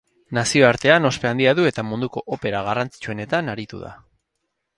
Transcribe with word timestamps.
Nazioartean 0.35 1.05
ospe 1.09 1.29
handia 1.31 1.53
du 1.59 1.67
eta 1.73 1.85
munduko 1.91 2.25
opera 2.37 2.63
garrantzitsuenetan 2.69 3.53
aritu 3.55 3.83
da. 3.85 3.93